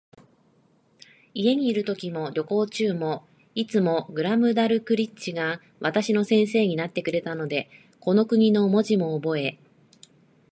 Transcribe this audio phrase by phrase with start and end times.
[1.35, 9.59] 家にいるときも、旅行中も、いつもグラムダルクリッチが私の先生になってくれたので、この国の文字もおぼえ、